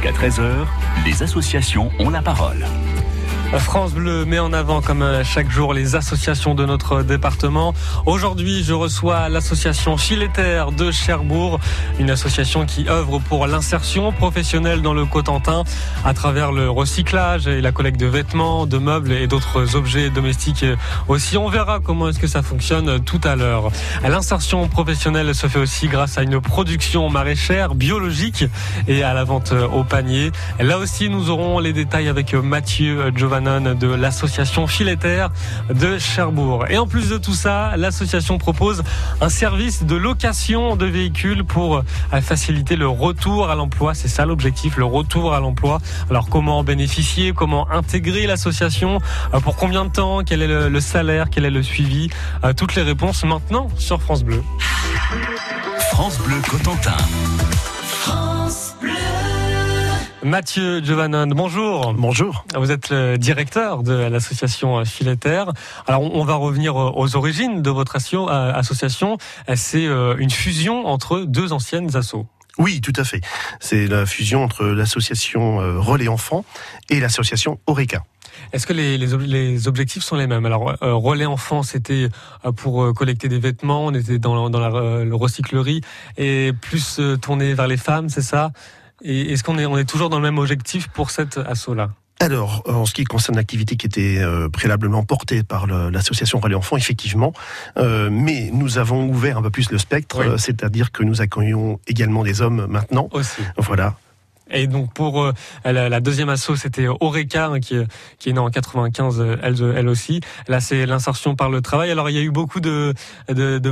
Jusqu'à 0.00 0.12
13h, 0.12 0.64
les 1.04 1.24
associations 1.24 1.90
ont 1.98 2.08
la 2.08 2.22
parole. 2.22 2.64
France 3.56 3.94
Bleu 3.94 4.26
met 4.26 4.38
en 4.38 4.52
avant, 4.52 4.82
comme 4.82 5.00
euh, 5.00 5.24
chaque 5.24 5.50
jour, 5.50 5.72
les 5.72 5.96
associations 5.96 6.54
de 6.54 6.66
notre 6.66 7.02
département. 7.02 7.72
Aujourd'hui, 8.04 8.62
je 8.62 8.74
reçois 8.74 9.30
l'association 9.30 9.96
Fileterre 9.96 10.70
de 10.70 10.90
Cherbourg, 10.90 11.58
une 11.98 12.10
association 12.10 12.66
qui 12.66 12.88
œuvre 12.88 13.18
pour 13.18 13.46
l'insertion 13.46 14.12
professionnelle 14.12 14.82
dans 14.82 14.92
le 14.92 15.06
Cotentin 15.06 15.64
à 16.04 16.12
travers 16.12 16.52
le 16.52 16.68
recyclage 16.68 17.46
et 17.46 17.62
la 17.62 17.72
collecte 17.72 17.98
de 17.98 18.06
vêtements, 18.06 18.66
de 18.66 18.76
meubles 18.76 19.12
et 19.12 19.26
d'autres 19.26 19.76
objets 19.76 20.10
domestiques 20.10 20.66
aussi. 21.08 21.38
On 21.38 21.48
verra 21.48 21.80
comment 21.80 22.10
est-ce 22.10 22.18
que 22.18 22.26
ça 22.26 22.42
fonctionne 22.42 23.00
tout 23.00 23.20
à 23.24 23.34
l'heure. 23.34 23.70
L'insertion 24.06 24.68
professionnelle 24.68 25.34
se 25.34 25.46
fait 25.46 25.58
aussi 25.58 25.88
grâce 25.88 26.18
à 26.18 26.22
une 26.22 26.40
production 26.40 27.08
maraîchère 27.08 27.74
biologique 27.74 28.44
et 28.86 29.02
à 29.02 29.14
la 29.14 29.24
vente 29.24 29.52
au 29.72 29.84
panier. 29.84 30.32
Là 30.60 30.78
aussi, 30.78 31.08
nous 31.08 31.30
aurons 31.30 31.60
les 31.60 31.72
détails 31.72 32.08
avec 32.08 32.34
Mathieu 32.34 33.10
Giovanni 33.16 33.37
de 33.40 33.86
l'association 33.86 34.66
Fileterre 34.66 35.30
de 35.70 35.98
Cherbourg. 35.98 36.66
Et 36.68 36.78
en 36.78 36.86
plus 36.86 37.10
de 37.10 37.18
tout 37.18 37.34
ça, 37.34 37.76
l'association 37.76 38.38
propose 38.38 38.82
un 39.20 39.28
service 39.28 39.84
de 39.84 39.96
location 39.96 40.76
de 40.76 40.86
véhicules 40.86 41.44
pour 41.44 41.76
euh, 41.76 42.20
faciliter 42.20 42.76
le 42.76 42.88
retour 42.88 43.50
à 43.50 43.54
l'emploi. 43.54 43.94
C'est 43.94 44.08
ça 44.08 44.26
l'objectif, 44.26 44.76
le 44.76 44.84
retour 44.84 45.34
à 45.34 45.40
l'emploi. 45.40 45.80
Alors 46.10 46.28
comment 46.28 46.58
en 46.58 46.64
bénéficier, 46.64 47.32
comment 47.32 47.70
intégrer 47.70 48.26
l'association, 48.26 49.00
euh, 49.34 49.40
pour 49.40 49.56
combien 49.56 49.84
de 49.84 49.90
temps, 49.90 50.22
quel 50.24 50.42
est 50.42 50.68
le, 50.68 50.80
salaire, 50.80 51.26
quel 51.30 51.44
est 51.44 51.50
le 51.50 51.62
suivi, 51.62 52.10
euh, 52.44 52.52
toutes 52.52 52.74
les 52.74 52.82
réponses 52.82 53.24
maintenant 53.24 53.68
sur 53.76 54.00
France 54.00 54.24
Bleu. 54.24 54.42
France 55.92 56.18
Bleu 56.18 56.40
Cotentin. 56.48 56.96
Mathieu 60.24 60.82
Giovannon, 60.82 61.28
bonjour. 61.28 61.94
Bonjour. 61.94 62.44
Vous 62.56 62.72
êtes 62.72 62.90
le 62.90 63.16
directeur 63.18 63.84
de 63.84 63.92
l'association 63.92 64.84
Fileterre. 64.84 65.52
Alors, 65.86 66.02
on 66.12 66.24
va 66.24 66.34
revenir 66.34 66.74
aux 66.74 67.14
origines 67.14 67.62
de 67.62 67.70
votre 67.70 67.96
euh, 68.14 68.52
association. 68.52 69.16
C'est 69.54 69.86
euh, 69.86 70.16
une 70.18 70.30
fusion 70.30 70.86
entre 70.86 71.20
deux 71.20 71.52
anciennes 71.52 71.96
assos. 71.96 72.26
Oui, 72.58 72.80
tout 72.80 72.92
à 72.96 73.04
fait. 73.04 73.20
C'est 73.60 73.86
la 73.86 74.06
fusion 74.06 74.42
entre 74.42 74.64
l'association 74.64 75.60
euh, 75.60 75.78
Relais 75.78 76.08
Enfants 76.08 76.44
et 76.90 76.98
l'association 76.98 77.60
Oreca. 77.68 78.02
Est-ce 78.52 78.66
que 78.66 78.72
les, 78.72 78.98
les, 78.98 79.68
objectifs 79.68 80.02
sont 80.02 80.16
les 80.16 80.26
mêmes? 80.26 80.46
Alors, 80.46 80.76
Relais 80.80 81.26
Enfants, 81.26 81.62
c'était 81.62 82.08
pour 82.56 82.94
collecter 82.94 83.28
des 83.28 83.38
vêtements, 83.38 83.86
on 83.86 83.94
était 83.94 84.18
dans, 84.18 84.48
dans 84.48 84.60
la, 84.60 85.16
recyclerie, 85.16 85.80
et 86.16 86.52
plus 86.60 87.00
tourné 87.20 87.54
vers 87.54 87.66
les 87.66 87.76
femmes, 87.76 88.08
c'est 88.08 88.22
ça? 88.22 88.52
Et 89.02 89.32
est-ce 89.32 89.44
qu'on 89.44 89.58
est, 89.58 89.66
on 89.66 89.78
est 89.78 89.88
toujours 89.88 90.10
dans 90.10 90.18
le 90.18 90.22
même 90.22 90.38
objectif 90.38 90.88
pour 90.88 91.10
cet 91.10 91.38
assaut-là? 91.38 91.90
Alors, 92.20 92.64
en 92.66 92.84
ce 92.84 92.94
qui 92.94 93.04
concerne 93.04 93.36
l'activité 93.36 93.76
qui 93.76 93.86
était 93.86 94.18
euh, 94.18 94.48
préalablement 94.48 95.04
portée 95.04 95.44
par 95.44 95.68
l'association 95.68 96.40
Relais 96.40 96.56
Enfants, 96.56 96.76
effectivement, 96.76 97.32
euh, 97.76 98.08
mais 98.10 98.50
nous 98.52 98.78
avons 98.78 99.08
ouvert 99.08 99.38
un 99.38 99.42
peu 99.42 99.50
plus 99.50 99.70
le 99.70 99.78
spectre, 99.78 100.36
c'est-à-dire 100.36 100.90
que 100.90 101.04
nous 101.04 101.20
accueillons 101.20 101.78
également 101.86 102.24
des 102.24 102.42
hommes 102.42 102.66
maintenant. 102.68 103.08
Aussi. 103.12 103.42
Voilà. 103.56 103.94
Et 104.50 104.66
donc 104.66 104.92
pour 104.92 105.22
euh, 105.22 105.32
la, 105.64 106.00
deuxième 106.00 106.28
asso, 106.28 106.56
c'était 106.56 106.86
Oreca 107.00 107.46
hein, 107.46 107.60
qui, 107.60 107.76
est 107.76 108.32
née 108.32 108.38
en 108.38 108.50
95, 108.50 109.20
euh, 109.20 109.36
elle, 109.42 109.88
aussi. 109.88 110.20
Là, 110.48 110.60
c'est 110.60 110.86
l'insertion 110.86 111.36
par 111.36 111.50
le 111.50 111.60
travail. 111.60 111.90
Alors 111.90 112.10
il 112.10 112.16
y 112.16 112.18
a 112.18 112.22
eu 112.22 112.30
beaucoup 112.30 112.60
de, 112.60 112.94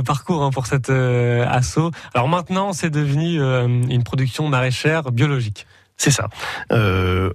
parcours 0.05 0.43
hein, 0.43 0.51
pour 0.51 0.67
cette 0.67 0.89
euh, 0.89 1.45
asso. 1.47 1.91
Alors 2.13 2.27
maintenant, 2.27 2.73
c'est 2.73 2.89
devenu 2.89 3.39
une 3.39 4.03
production 4.03 4.47
maraîchère 4.47 5.11
biologique. 5.11 5.65
C'est 5.97 6.11
ça. 6.11 6.29
Euh, 6.71 7.31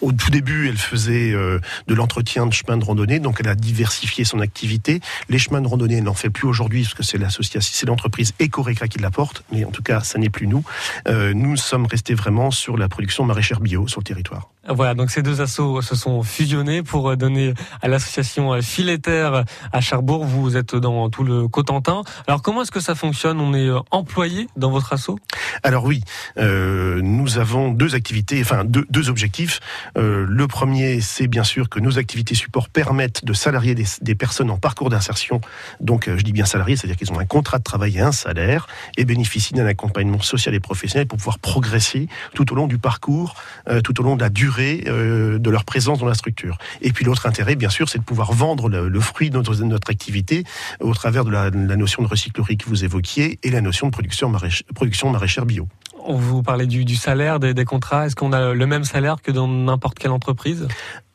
au 0.00 0.12
tout 0.12 0.30
début, 0.30 0.68
elle 0.68 0.76
faisait 0.76 1.32
euh, 1.32 1.58
de 1.86 1.94
l'entretien 1.94 2.46
de 2.46 2.52
chemins 2.52 2.76
de 2.76 2.84
randonnée, 2.84 3.18
donc 3.18 3.38
elle 3.40 3.48
a 3.48 3.54
diversifié 3.54 4.24
son 4.24 4.40
activité. 4.40 5.00
Les 5.28 5.38
chemins 5.38 5.60
de 5.60 5.68
randonnée, 5.68 5.96
elle 5.96 6.04
n'en 6.04 6.14
fait 6.14 6.30
plus 6.30 6.46
aujourd'hui 6.46 6.82
parce 6.82 6.94
que 6.94 7.02
c'est 7.02 7.18
l'association, 7.18 7.72
c'est 7.74 7.86
l'entreprise 7.86 8.32
Ecoreca 8.40 8.88
qui 8.88 8.98
l'apporte, 8.98 9.44
mais 9.52 9.64
en 9.64 9.70
tout 9.70 9.82
cas, 9.82 10.00
ça 10.00 10.18
n'est 10.18 10.30
plus 10.30 10.46
nous. 10.46 10.64
Euh, 11.08 11.32
nous 11.34 11.56
sommes 11.56 11.86
restés 11.86 12.14
vraiment 12.14 12.50
sur 12.50 12.76
la 12.76 12.88
production 12.88 13.24
maraîchère 13.24 13.60
bio 13.60 13.88
sur 13.88 14.00
le 14.00 14.04
territoire. 14.04 14.50
Voilà, 14.68 14.94
donc 14.94 15.10
ces 15.10 15.22
deux 15.22 15.40
assos 15.40 15.82
se 15.82 15.94
sont 15.94 16.22
fusionnés 16.22 16.82
pour 16.82 17.16
donner 17.16 17.54
à 17.82 17.88
l'association 17.88 18.60
Fileterre 18.62 19.44
à 19.72 19.80
Cherbourg. 19.80 20.24
Vous 20.24 20.56
êtes 20.56 20.74
dans 20.74 21.10
tout 21.10 21.24
le 21.24 21.48
Cotentin. 21.48 22.02
Alors 22.26 22.42
comment 22.42 22.62
est-ce 22.62 22.70
que 22.70 22.80
ça 22.80 22.94
fonctionne? 22.94 23.40
On 23.40 23.54
est 23.54 23.70
employé 23.90 24.48
dans 24.56 24.70
votre 24.70 24.92
asso? 24.92 25.18
Alors 25.62 25.84
oui, 25.84 26.02
euh, 26.38 27.00
nous 27.02 27.38
avons 27.38 27.70
deux 27.70 27.94
activités, 27.94 28.40
enfin 28.40 28.64
deux, 28.64 28.86
deux 28.90 29.10
objectifs. 29.10 29.60
Euh, 29.96 30.26
le 30.28 30.46
premier, 30.46 31.00
c'est 31.00 31.26
bien 31.26 31.44
sûr 31.44 31.68
que 31.68 31.80
nos 31.80 31.98
activités 31.98 32.34
support 32.34 32.68
permettent 32.68 33.24
de 33.24 33.32
salarier 33.32 33.74
des, 33.74 34.14
personnes 34.14 34.50
en 34.50 34.58
parcours 34.58 34.90
d'insertion. 34.90 35.40
Donc, 35.80 36.08
euh, 36.08 36.16
je 36.16 36.22
dis 36.22 36.32
bien 36.32 36.44
salariés, 36.44 36.76
c'est-à-dire 36.76 36.96
qu'ils 36.96 37.12
ont 37.12 37.18
un 37.18 37.24
contrat 37.24 37.58
de 37.58 37.64
travail 37.64 37.98
et 37.98 38.00
un 38.00 38.12
salaire 38.12 38.66
et 38.96 39.04
bénéficient 39.04 39.54
d'un 39.54 39.66
accompagnement 39.66 40.20
social 40.20 40.54
et 40.54 40.60
professionnel 40.60 41.06
pour 41.06 41.18
pouvoir 41.18 41.38
progresser 41.38 42.08
tout 42.34 42.52
au 42.52 42.54
long 42.54 42.66
du 42.66 42.78
parcours, 42.78 43.34
euh, 43.68 43.80
tout 43.80 44.00
au 44.00 44.04
long 44.04 44.16
de 44.16 44.22
la 44.22 44.30
durée 44.30 44.53
de 44.58 45.50
leur 45.50 45.64
présence 45.64 45.98
dans 45.98 46.06
la 46.06 46.14
structure. 46.14 46.58
Et 46.82 46.92
puis 46.92 47.04
l'autre 47.04 47.26
intérêt, 47.26 47.56
bien 47.56 47.70
sûr, 47.70 47.88
c'est 47.88 47.98
de 47.98 48.04
pouvoir 48.04 48.32
vendre 48.32 48.68
le, 48.68 49.00
fruit 49.00 49.30
de 49.30 49.36
notre, 49.36 49.90
activité 49.90 50.44
au 50.80 50.94
travers 50.94 51.24
de 51.24 51.30
la, 51.30 51.50
notion 51.50 52.02
de 52.02 52.08
recyclerie 52.08 52.56
que 52.56 52.68
vous 52.68 52.84
évoquiez 52.84 53.38
et 53.42 53.50
la 53.50 53.60
notion 53.60 53.88
de 53.88 53.92
production 53.92 55.10
maraîchère 55.10 55.46
bio 55.46 55.68
on 56.04 56.16
vous 56.16 56.42
parlait 56.42 56.66
du, 56.66 56.84
du 56.84 56.96
salaire, 56.96 57.40
des, 57.40 57.54
des 57.54 57.64
contrats. 57.64 58.06
Est-ce 58.06 58.16
qu'on 58.16 58.32
a 58.32 58.54
le 58.54 58.66
même 58.66 58.84
salaire 58.84 59.22
que 59.22 59.30
dans 59.30 59.48
n'importe 59.48 59.98
quelle 59.98 60.10
entreprise? 60.10 60.68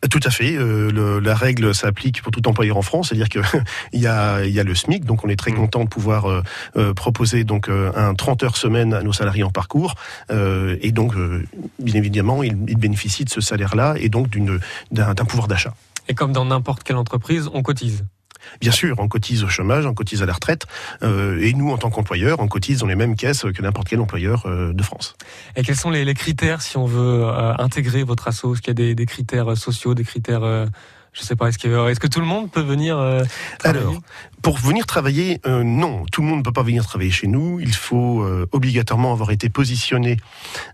Tout 0.09 0.21
à 0.23 0.29
fait. 0.29 0.55
Euh, 0.55 0.91
le, 0.91 1.19
la 1.19 1.35
règle 1.35 1.75
s'applique 1.75 2.21
pour 2.21 2.31
tout 2.31 2.47
employeur 2.47 2.77
en 2.77 2.81
France, 2.81 3.09
c'est-à-dire 3.09 3.27
qu'il 3.27 3.43
y 4.01 4.07
a, 4.07 4.45
il 4.45 4.51
y 4.51 4.59
a 4.59 4.63
le 4.63 4.73
SMIC, 4.73 5.03
donc 5.03 5.25
on 5.25 5.29
est 5.29 5.35
très 5.35 5.51
mmh. 5.51 5.55
content 5.55 5.83
de 5.83 5.89
pouvoir 5.89 6.29
euh, 6.29 6.41
euh, 6.77 6.93
proposer 6.93 7.43
donc 7.43 7.69
un 7.69 8.13
30 8.13 8.43
heures 8.43 8.57
semaine 8.57 8.93
à 8.93 9.03
nos 9.03 9.11
salariés 9.11 9.43
en 9.43 9.51
parcours, 9.51 9.95
et 10.29 10.91
donc 10.91 11.15
bien 11.79 11.95
évidemment 11.95 12.43
ils, 12.43 12.57
ils, 12.67 12.77
bénéficient 12.77 13.25
de 13.25 13.29
ce 13.29 13.41
salaire-là 13.41 13.95
et 13.99 14.09
donc 14.09 14.29
d'une 14.29 14.59
d'un 14.91 15.13
pouvoir 15.15 15.47
d'achat. 15.47 15.73
Et 16.07 16.13
comme 16.13 16.31
dans 16.31 16.45
n'importe 16.45 16.83
quelle 16.83 16.95
entreprise, 16.95 17.49
on 17.53 17.61
cotise. 17.61 18.05
Bien 18.61 18.71
sûr, 18.71 18.95
on 18.99 19.07
cotise 19.07 19.43
au 19.43 19.47
chômage, 19.47 19.85
on 19.85 19.93
cotise 19.93 20.21
à 20.21 20.25
la 20.25 20.33
retraite, 20.33 20.65
euh, 21.03 21.39
et 21.41 21.53
nous, 21.53 21.71
en 21.71 21.77
tant 21.77 21.89
qu'employeurs, 21.89 22.39
on 22.39 22.47
cotise 22.47 22.79
dans 22.79 22.87
les 22.87 22.95
mêmes 22.95 23.15
caisses 23.15 23.45
que 23.55 23.61
n'importe 23.61 23.87
quel 23.87 23.99
employeur 23.99 24.45
euh, 24.45 24.73
de 24.73 24.83
France. 24.83 25.15
Et 25.55 25.63
quels 25.63 25.75
sont 25.75 25.89
les, 25.89 26.13
critères 26.13 26.61
si 26.61 26.77
on 26.77 26.85
veut 26.85 27.23
euh, 27.23 27.53
intégrer 27.57 28.03
votre 28.03 28.27
asso? 28.27 28.53
Est-ce 28.53 28.61
qu'il 28.61 28.79
y 28.79 28.91
a 28.91 28.93
des, 28.93 29.05
critères 29.05 29.55
sociaux, 29.57 29.93
des 29.93 30.03
critères 30.03 30.67
je 31.11 31.23
sais 31.23 31.35
pas, 31.35 31.49
est-ce 31.49 31.57
que, 31.57 31.89
est 31.89 31.99
que 31.99 32.07
tout 32.07 32.19
le 32.19 32.27
monde 32.27 32.51
peut 32.51 32.61
venir 32.61 32.99
Alors, 33.63 33.95
pour 34.41 34.57
venir 34.57 34.85
travailler, 34.85 35.41
euh, 35.45 35.63
non, 35.63 36.05
tout 36.11 36.21
le 36.21 36.27
monde 36.27 36.39
ne 36.39 36.43
peut 36.43 36.51
pas 36.51 36.63
venir 36.63 36.85
travailler 36.85 37.11
chez 37.11 37.27
nous. 37.27 37.59
Il 37.59 37.73
faut 37.73 38.21
euh, 38.21 38.47
obligatoirement 38.51 39.11
avoir 39.11 39.31
été 39.31 39.49
positionné, 39.49 40.17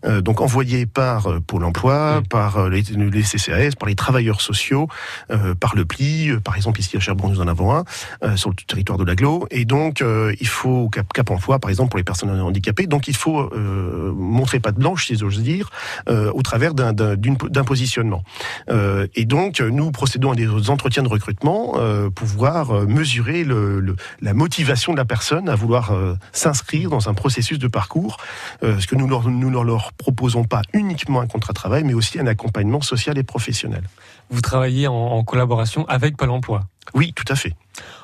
euh, 0.06 0.22
donc 0.22 0.42
envoyé 0.42 0.86
par 0.86 1.42
Pôle 1.48 1.64
Emploi, 1.64 2.22
par 2.30 2.70
les, 2.70 2.81
les, 2.81 3.24
CCAS, 3.24 3.72
par 3.80 3.90
les 3.90 3.96
travailleurs 3.96 4.42
sociaux, 4.42 4.88
par 5.59 5.76
le 5.76 5.86
PLI. 5.86 6.34
Par 6.44 6.56
exemple, 6.56 6.80
ici 6.80 6.98
à 6.98 7.00
Cherbourg, 7.00 7.30
nous 7.30 7.42
en 7.42 7.48
avons 7.48 7.76
un 7.76 8.36
sur 8.36 8.50
le 8.50 8.56
territoire 8.56 8.98
de 8.98 9.03
l'aglo. 9.03 9.48
Et 9.52 9.66
donc, 9.66 10.03
il 10.40 10.47
faut 10.47 10.90
Cap, 10.90 11.12
Cap 11.14 11.32
Emploi, 11.32 11.59
par 11.59 11.70
exemple, 11.70 11.90
pour 11.90 11.97
les 11.97 12.03
personnes 12.03 12.30
handicapées. 12.30 12.88
Donc, 12.88 13.08
il 13.08 13.16
faut 13.16 13.50
montrer 14.16 14.59
pas 14.59 14.72
de 14.72 14.80
blanche, 14.80 15.08
si 15.08 15.18
j'ose 15.18 15.42
dire, 15.42 15.70
au 16.08 16.42
travers 16.42 16.74
d'un 16.74 17.64
positionnement. 17.66 18.24
et 19.16 19.26
donc, 19.26 19.59
nous 19.59 19.92
procédons 19.92 20.32
à 20.32 20.36
des 20.36 20.70
entretiens 20.70 21.03
de 21.03 21.09
recrutement 21.09 21.74
pour 21.74 22.26
pouvoir 22.26 22.88
mesurer 22.88 23.44
le 23.44 23.55
la 24.22 24.34
motivation 24.34 24.94
de 24.94 24.98
la 24.98 25.06
personne 25.06 25.50
à 25.50 25.56
vouloir 25.56 25.92
euh, 25.92 26.16
s'inscrire 26.32 26.90
dans 26.90 27.10
un 27.10 27.14
processus 27.14 27.60
de 27.60 27.68
parcours, 27.68 28.18
euh, 28.64 28.74
parce 28.74 28.86
que 28.86 28.96
nous, 28.96 29.08
ne 29.08 29.64
leur 29.64 29.94
proposons 29.94 30.44
pas 30.44 30.62
uniquement 30.74 31.22
un 31.22 31.28
contrat 31.28 31.54
de 31.54 31.56
travail, 31.56 31.84
mais 31.84 31.94
aussi 31.94 32.20
un 32.20 32.28
accompagnement 32.28 32.82
social 32.82 33.18
et 33.18 33.24
professionnel. 33.24 33.84
Vous 34.29 34.41
travaillez 34.41 34.88
en 34.88 35.24
collaboration 35.24 35.85
avec 35.88 36.18
Pôle 36.18 36.32
Emploi 36.32 36.68
oui, 36.93 37.14
tout 37.14 37.26
à 37.32 37.35
fait. 37.35 37.53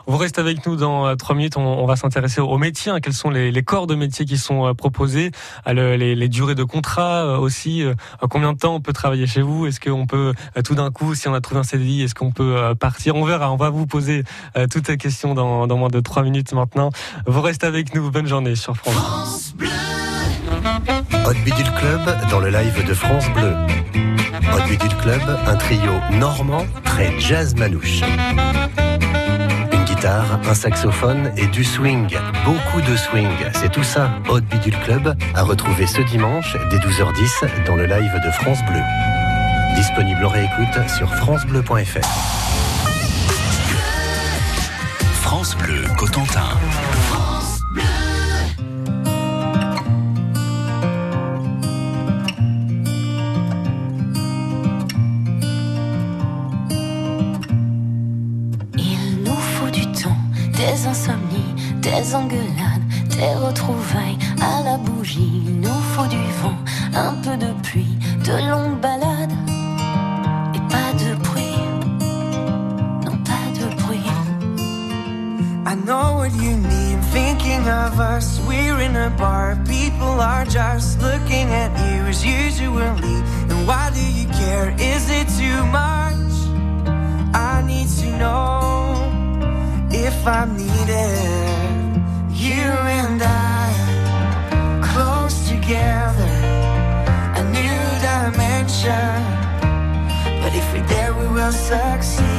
Vous 0.08 0.18
restez 0.18 0.42
avec 0.42 0.66
nous 0.66 0.76
dans 0.76 1.08
euh, 1.08 1.16
trois 1.16 1.36
minutes. 1.36 1.58
On, 1.58 1.86
va 1.86 1.96
s'intéresser 1.96 2.42
aux 2.42 2.58
métiers. 2.58 2.92
Hein. 2.92 3.00
Quels 3.00 3.14
sont 3.14 3.30
les, 3.30 3.64
corps 3.64 3.88
de 3.88 3.96
métiers 3.96 4.26
qui 4.26 4.38
sont 4.38 4.68
euh, 4.68 4.74
proposés? 4.74 5.32
Les, 5.68 6.30
durées 6.30 6.56
de 6.56 6.64
contrat 6.64 7.26
euh, 7.26 7.38
aussi. 7.38 7.84
combien 8.30 8.54
de 8.54 8.58
temps 8.58 8.76
on 8.76 8.82
peut 8.82 8.94
travailler 8.94 9.28
chez 9.28 9.42
vous? 9.42 9.66
Est-ce 9.66 9.80
qu'on 9.80 10.06
peut 10.06 10.34
tout 10.66 10.76
d'un 10.76 10.92
coup, 10.92 11.16
si 11.16 11.28
on 11.28 11.34
a 11.34 11.42
trouvé 11.42 11.62
un 11.62 11.64
CDI, 11.64 12.04
est-ce 12.04 12.16
qu'on 12.16 12.32
peut 12.32 12.74
partir? 12.80 13.16
On 13.16 13.24
verra. 13.24 13.52
On 13.52 13.58
va 13.58 13.70
vous 13.70 13.86
poser 13.86 14.24
toutes 14.70 14.88
les 14.88 14.98
questions 14.98 15.34
dans, 15.34 15.68
moins 15.78 15.90
de 15.90 16.00
trois 16.00 16.24
minutes 16.24 16.54
maintenant. 16.54 16.90
Vous 17.26 17.42
restez 17.42 17.68
avec 17.68 17.94
nous. 17.96 18.12
Bonne 18.12 18.28
journée 18.28 18.56
sur 18.56 18.76
France. 18.76 18.94
France 18.94 19.54
Bleu. 19.56 19.70
Hot 21.26 21.34
Bidule 21.46 21.72
Club 21.80 22.02
dans 22.30 22.40
le 22.40 22.50
live 22.50 22.86
de 22.86 22.94
France 22.94 23.30
Bleu. 23.34 23.54
Hot 24.54 24.68
Bidule 24.68 24.96
Club, 25.02 25.22
un 25.48 25.56
trio 25.56 25.94
normand 26.12 26.66
très 26.84 27.20
jazz 27.20 27.56
manouche 27.56 28.02
guitare, 30.02 30.40
un 30.50 30.54
saxophone 30.54 31.32
et 31.38 31.48
du 31.48 31.64
swing. 31.64 32.08
Beaucoup 32.46 32.82
de 32.82 32.96
swing. 32.96 33.30
C'est 33.54 33.72
tout 33.72 33.84
ça, 33.84 34.10
Haute 34.30 34.46
Bidule 34.46 34.78
Club, 34.84 35.16
à 35.36 35.44
retrouver 35.44 35.86
ce 35.86 36.02
dimanche 36.02 36.58
dès 36.70 36.78
12h10 36.78 37.66
dans 37.66 37.76
le 37.76 37.86
live 37.86 38.14
de 38.24 38.32
France 38.32 38.60
Bleu. 38.68 38.82
Disponible 39.76 40.26
en 40.26 40.30
réécoute 40.30 40.90
sur 40.98 41.14
francebleu.fr. 41.16 42.08
France 45.22 45.56
Bleu 45.58 45.84
Cotentin. 45.98 46.50
Are 80.22 80.46
just 80.46 81.02
looking 81.02 81.50
at 81.50 81.72
you 81.90 82.04
as 82.04 82.24
usually. 82.24 83.18
And 83.50 83.68
why 83.68 83.90
do 83.94 84.06
you 84.20 84.28
care? 84.28 84.70
Is 84.78 85.10
it 85.10 85.28
too 85.42 85.66
much? 85.66 86.34
I 87.34 87.64
need 87.66 87.90
to 88.02 88.18
know 88.18 89.10
if 89.92 90.16
I'm 90.28 90.56
needed. 90.56 92.02
You 92.30 92.70
and 93.02 93.22
I, 93.24 94.82
close 94.94 95.50
together, 95.50 96.36
a 97.40 97.44
new 97.58 97.82
dimension. 98.10 99.18
But 100.42 100.54
if 100.54 100.72
we're 100.74 100.86
there, 100.88 101.14
we 101.14 101.28
will 101.28 101.52
succeed. 101.52 102.31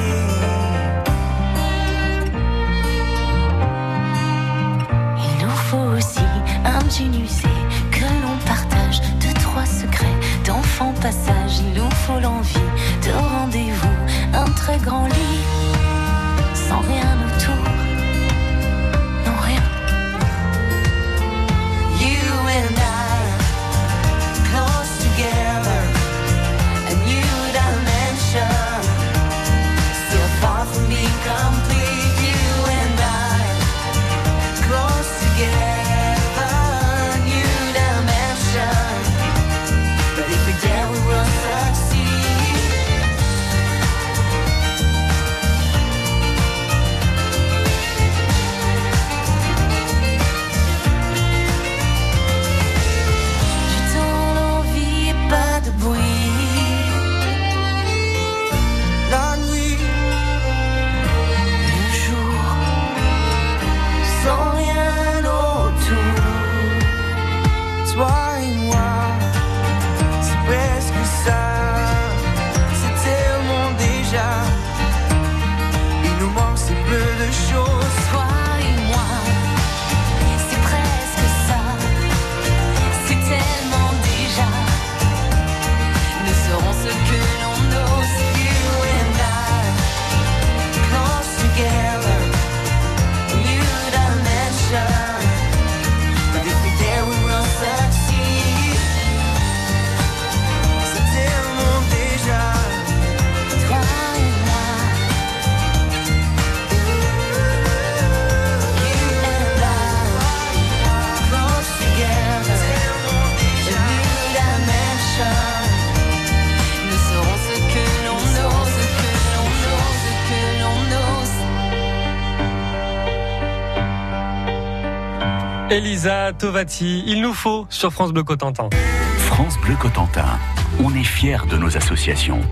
Elisa 125.72 126.34
Tovati, 126.34 127.02
il 127.06 127.22
nous 127.22 127.32
faut 127.32 127.66
sur 127.70 127.94
France 127.94 128.12
Bleu 128.12 128.24
Cotentin. 128.24 128.68
France 129.16 129.56
Bleu 129.64 129.74
Cotentin. 129.74 130.38
On 130.84 130.94
est 130.94 131.02
fiers 131.02 131.46
de 131.50 131.56
nos 131.56 131.78
associations. 131.78 132.42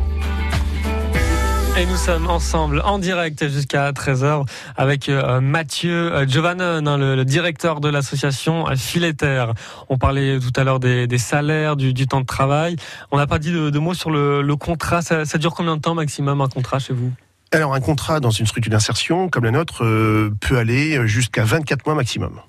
Et 1.77 1.85
nous 1.85 1.97
sommes 1.97 2.31
ensemble 2.31 2.81
en 2.83 2.99
direct 2.99 3.47
jusqu'à 3.47 3.93
13h 3.93 4.47
avec 4.75 5.11
euh, 5.11 5.43
Mathieu 5.43 6.15
euh, 6.15 6.27
Giovannon, 6.27 6.87
hein, 6.87 6.97
le, 6.97 7.15
le 7.15 7.25
directeur 7.27 7.81
de 7.81 7.91
l'association 7.91 8.67
euh, 8.71 8.77
Fileterre. 8.77 9.53
On 9.91 9.99
parlait 9.99 10.39
tout 10.41 10.59
à 10.59 10.65
l'heure 10.65 10.81
des, 10.81 11.07
des 11.07 11.19
salaires, 11.19 11.77
du, 11.77 11.93
du 11.93 12.07
temps 12.07 12.23
de 12.23 12.27
travail. 12.27 12.77
On 13.11 13.19
n'a 13.19 13.27
pas 13.27 13.39
dit 13.39 13.53
de, 13.53 13.69
de 13.69 13.79
mots 13.79 13.93
sur 13.93 14.11
le, 14.11 14.41
le 14.41 14.57
contrat. 14.57 15.03
Ça, 15.03 15.27
ça 15.27 15.37
dure 15.37 15.55
combien 15.55 15.77
de 15.77 15.83
temps 15.83 15.95
maximum 15.95 16.41
un 16.41 16.49
contrat 16.49 16.79
chez 16.79 16.95
vous? 16.95 17.13
Alors 17.53 17.75
un 17.75 17.81
contrat 17.81 18.21
dans 18.21 18.31
une 18.31 18.47
structure 18.47 18.73
d'insertion 18.73 19.29
comme 19.29 19.45
la 19.45 19.51
nôtre 19.51 19.85
euh, 19.85 20.33
peut 20.41 20.57
aller 20.57 21.07
jusqu'à 21.07 21.45
24 21.45 21.85
mois 21.85 21.95
maximum. 21.95 22.41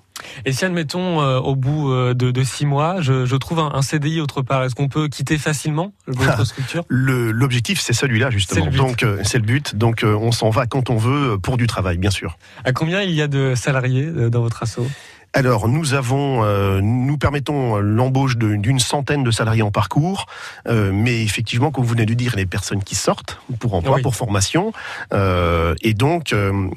Et 0.44 0.52
si 0.52 0.64
admettons 0.64 1.20
euh, 1.20 1.38
au 1.38 1.54
bout 1.56 1.92
euh, 1.92 2.14
de, 2.14 2.30
de 2.30 2.42
six 2.44 2.66
mois, 2.66 3.00
je, 3.00 3.24
je 3.26 3.36
trouve 3.36 3.58
un, 3.58 3.72
un 3.74 3.82
CDI 3.82 4.20
autre 4.20 4.42
part, 4.42 4.62
est-ce 4.64 4.74
qu'on 4.74 4.88
peut 4.88 5.08
quitter 5.08 5.38
facilement 5.38 5.92
votre 6.06 6.44
structure? 6.44 6.84
Le- 6.88 7.30
L'objectif 7.32 7.80
c'est 7.80 7.92
celui-là 7.92 8.30
justement. 8.30 8.66
Donc 8.66 9.02
euh, 9.02 9.20
c'est 9.24 9.38
le 9.38 9.44
but. 9.44 9.76
Donc 9.76 10.04
euh, 10.04 10.14
on 10.14 10.32
s'en 10.32 10.50
va 10.50 10.66
quand 10.66 10.90
on 10.90 10.96
veut 10.96 11.38
pour 11.38 11.56
du 11.56 11.66
travail 11.66 11.98
bien 11.98 12.10
sûr. 12.10 12.36
À 12.64 12.72
combien 12.72 13.02
il 13.02 13.10
y 13.12 13.22
a 13.22 13.28
de 13.28 13.54
salariés 13.54 14.06
dans 14.30 14.40
votre 14.42 14.62
asso? 14.62 14.80
Alors 15.34 15.66
nous 15.66 15.94
avons, 15.94 16.44
euh, 16.44 16.80
nous 16.82 17.16
permettons 17.16 17.78
l'embauche 17.78 18.36
d'une 18.36 18.78
centaine 18.78 19.24
de 19.24 19.30
salariés 19.30 19.62
en 19.62 19.70
parcours, 19.70 20.26
euh, 20.68 20.90
mais 20.92 21.22
effectivement, 21.22 21.70
comme 21.70 21.84
vous 21.84 21.90
venez 21.90 22.04
de 22.04 22.12
dire, 22.14 22.34
les 22.36 22.44
personnes 22.44 22.82
qui 22.84 22.94
sortent 22.94 23.40
pour 23.58 23.72
emploi, 23.74 23.96
Oui. 23.96 24.02
pour 24.02 24.14
formation, 24.14 24.72
euh, 25.14 25.74
et 25.80 25.94
donc 25.94 26.32
euh, 26.34 26.68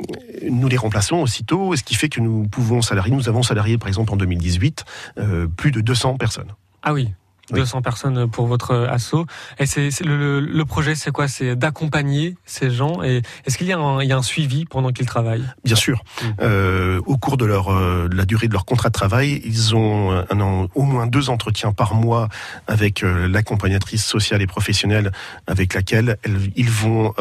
nous 0.50 0.68
les 0.70 0.78
remplaçons 0.78 1.18
aussitôt, 1.18 1.76
ce 1.76 1.84
qui 1.84 1.96
fait 1.96 2.08
que 2.08 2.22
nous 2.22 2.48
pouvons 2.48 2.82
salarier. 2.82 3.12
Nous 3.14 3.28
avons 3.28 3.44
salarié 3.44 3.78
par 3.78 3.90
exemple 3.90 4.14
en 4.14 4.16
2018 4.16 4.86
euh, 5.20 5.48
plus 5.48 5.72
de 5.72 5.82
200 5.82 6.16
personnes. 6.16 6.52
Ah 6.82 6.94
oui. 6.94 7.12
Oui. 7.52 7.60
200 7.60 7.82
personnes 7.84 8.28
pour 8.30 8.48
votre 8.48 8.74
asso. 8.90 9.25
Et 9.60 9.66
c'est 9.68 9.90
le, 10.04 10.64
projet, 10.66 10.96
c'est 10.96 11.12
quoi? 11.12 11.28
C'est 11.28 11.56
d'accompagner 11.56 12.36
ces 12.46 12.72
gens. 12.72 13.04
Et 13.04 13.22
est-ce 13.46 13.58
qu'il 13.58 13.68
y, 13.68 13.72
a 13.74 13.78
un- 13.78 14.02
il 14.02 14.10
y 14.10 14.12
a 14.14 14.18
un 14.18 14.24
suivi 14.24 14.66
pendant 14.66 14.92
qu'ils 14.92 15.06
travaillent? 15.06 15.46
Bien 15.64 15.75
sûr. 15.75 16.04
Euh, 16.42 17.00
au 17.06 17.18
cours 17.18 17.38
de 17.38 17.46
leur 17.46 17.70
euh, 17.72 18.08
de 18.10 18.16
la 18.16 18.25
durée 18.25 18.48
de 18.48 18.54
leur 18.54 18.66
contrat 18.66 18.90
de 18.90 18.94
travail, 18.94 19.42
ils 19.46 19.75
ont 19.75 20.12
un, 20.12 20.40
an- 20.42 20.68
au 20.74 20.84
moins 20.84 21.06
deux 21.06 21.30
entretiens 21.30 21.72
par 21.72 21.94
mois 21.94 22.30
avec 22.68 23.04
euh, 23.04 23.28
l'accompagnatrice 23.28 24.04
sociale 24.06 24.42
et 24.42 24.48
professionnelle 24.48 25.12
avec 25.46 25.74
laquelle 25.75 26.18
elles- 26.24 26.52
ils 26.56 26.70
vont 26.72 27.14